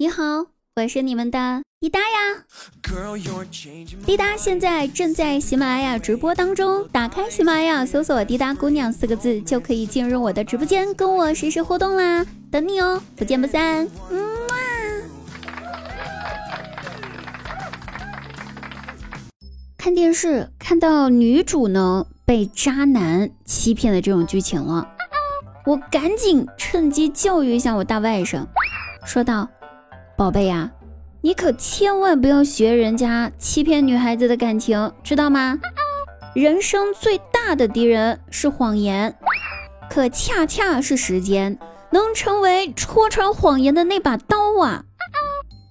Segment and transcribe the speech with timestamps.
[0.00, 0.22] 你好，
[0.76, 2.06] 我是你们的滴答呀。
[4.06, 13.88] 滴答现在正在喜马拉雅直播当中，打开喜马拉雅，搜索“滴答姑娘”四个字，就可以进入我的直播间，跟我实时互动啦，等你哦，不见不散。
[14.08, 14.54] 嗯嘛。
[19.76, 24.88] 看电视看到女主呢被渣男欺骗的这种剧情了，
[25.66, 28.46] 我赶紧趁机教育一下我大外甥，
[29.04, 29.48] 说道。
[30.18, 30.72] 宝贝呀，
[31.20, 35.60] 你可千万不要学人家欺骗女孩子的感情，知道吗？
[36.34, 39.16] 人生最大的敌人是谎言，
[39.88, 41.56] 可恰恰是时间
[41.92, 44.82] 能成为戳穿谎言的那把刀啊！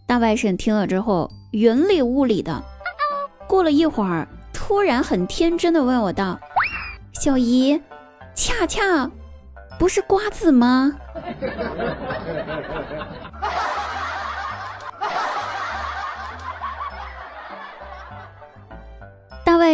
[0.05, 2.63] 大外甥听了之后云里雾里的，
[3.49, 6.39] 过了一会儿，突然很天真的问我道
[7.11, 7.81] ：“小姨，
[8.33, 9.11] 恰恰
[9.77, 10.95] 不是瓜子吗？”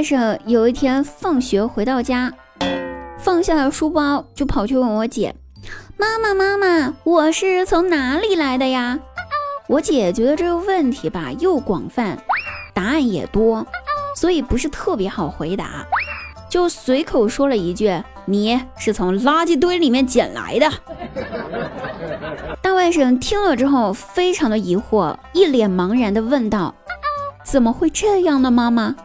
[0.04, 2.30] 外甥有一天放学回到家，
[3.18, 5.34] 放下了书包，就跑去问我姐
[5.96, 9.00] ：“妈妈，妈妈，我是从哪里来的呀？”
[9.70, 12.18] 我姐觉得这个问题吧又广泛，
[12.74, 13.66] 答案也多，
[14.14, 15.86] 所以不是特别好回答，
[16.50, 17.90] 就随口说了一句
[18.28, 20.70] ：“你是从垃圾堆里面捡来的。
[22.62, 26.76] ”大外甥听了之后非常的疑惑，一脸茫然的问道
[27.46, 28.98] ：“怎么会这样呢，妈妈？”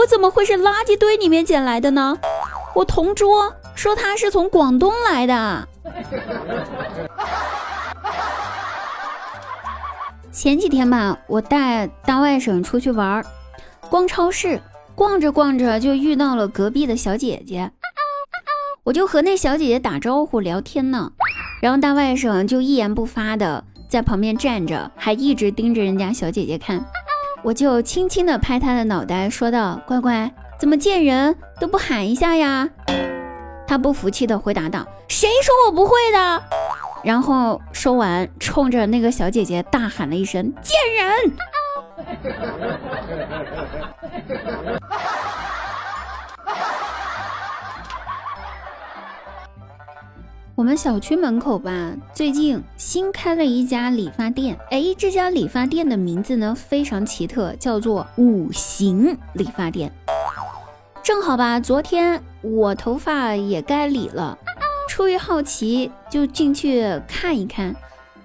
[0.00, 2.16] 我怎么会是垃圾堆里面捡来的呢？
[2.74, 5.68] 我同桌说他是从广东来的。
[10.32, 13.22] 前几天吧，我带大外甥出去玩，
[13.90, 14.58] 逛超市，
[14.94, 17.70] 逛着逛着就遇到了隔壁的小姐姐，
[18.84, 21.12] 我就和那小姐姐打招呼聊天呢，
[21.60, 26.82] 然后大外甥就一言不发的在旁边站着，还一直盯着人家小姐姐看。
[27.42, 32.68] 我就轻轻地拍他的脑袋，说道：“乖乖，怎么见人都不喊一下呀？”
[33.66, 36.42] 他不服气地回答道：“谁说我不会的？”
[37.02, 41.32] 然后说完，冲着那个小姐姐大喊了一声：“贱人！”
[50.60, 54.54] 我们小区门口吧，最近新开了一家理发店。
[54.70, 59.90] 哎，这家理发店的名字呢非常奇特，叫做五行理发店。
[61.02, 64.36] 正好吧，昨天我头发也该理了，
[64.86, 67.74] 出于好奇就进去看一看。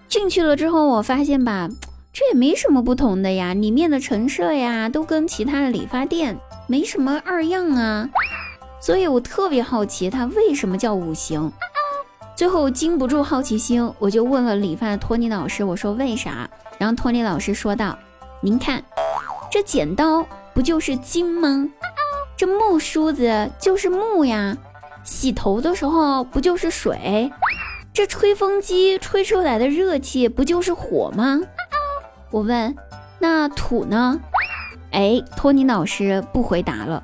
[0.10, 1.70] 进去了之后，我发现吧，
[2.12, 6.38] 这也没什么不同的呀，里面的陈设呀都跟其他的理发店
[6.68, 8.10] 没什么二样啊。
[8.82, 11.50] 所以我特别好奇，它为什么叫五行。
[12.36, 16.50] 最后经不住好奇心，我就问了理发的托尼老师，我说为啥？
[16.78, 17.98] 然后托尼老师说道
[18.42, 18.84] ：“您看，
[19.50, 21.70] 这剪刀不就是金吗？
[22.36, 24.58] 这木梳子就是木呀，
[25.06, 27.32] 洗头的时候不就是水？
[27.94, 31.40] 这吹风机吹出来的热气不就是火吗？”
[32.32, 32.76] 我问
[33.20, 34.20] ：“那土呢？”
[34.92, 37.02] 哎，托尼老师不回答了，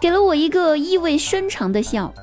[0.00, 2.14] 给了我一个意味深长的笑。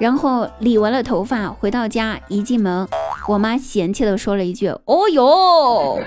[0.00, 2.88] 然后理完了头发，回到家一进门，
[3.28, 6.00] 我妈嫌弃的说了一句：“哦哟，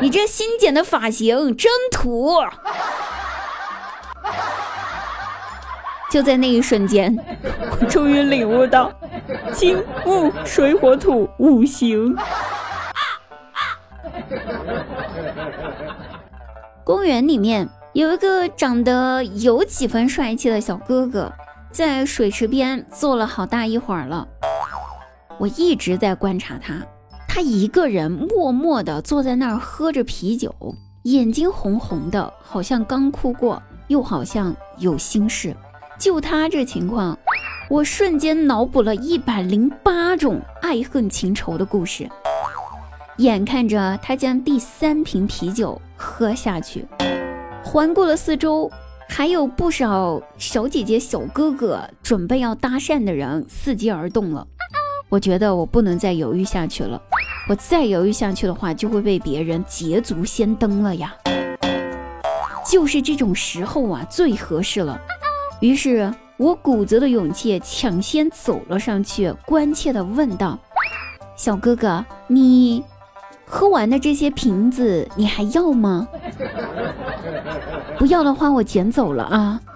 [0.00, 2.30] 你这新剪的发型真土。”
[6.08, 7.18] 就在那一瞬间，
[7.80, 8.92] 我终于领悟到
[9.52, 12.16] 金木水火土五行。
[16.84, 21.32] 公园里面有一个长得有几分帅气的小哥哥。
[21.74, 24.28] 在水池边坐了好大一会儿了，
[25.40, 26.80] 我一直在观察他。
[27.28, 30.54] 他一个人默默地坐在那儿喝着啤酒，
[31.02, 35.52] 眼睛红红的，好像刚哭过，又好像有心事。
[35.98, 37.18] 就他这情况，
[37.68, 42.08] 我瞬间脑补了一百零八种爱恨情仇的故事。
[43.16, 46.86] 眼看着他将第三瓶啤酒喝下去，
[47.64, 48.70] 环顾了四周。
[49.08, 54.46] 还有不少小姐姐、小哥哥准备要搭讪的人伺机而动了。
[55.08, 57.00] 我觉得我不能再犹豫下去了，
[57.48, 61.14] 我再犹豫下去的话，就会被别人捷足先登了呀。
[62.68, 65.00] 就是这种时候啊，最合适了。
[65.60, 70.58] 于是我鼓足了勇气，抢先走了上去，关切地问道
[71.36, 72.82] ：“小哥哥，你
[73.46, 76.08] 喝完的这些瓶子，你还要吗？”
[77.98, 79.60] 不要的话，我捡走了啊！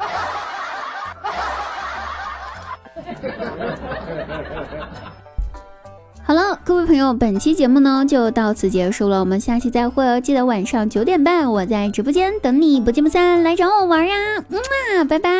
[6.24, 10.20] 好了，各位朋友，本期节目呢就到此结束了，我们下期再会哦！
[10.20, 14.14] 记得晚上九点半我在直播间等你，不见不散，来找我玩呀！
[14.50, 14.58] 嗯
[15.00, 15.30] 啊，拜拜。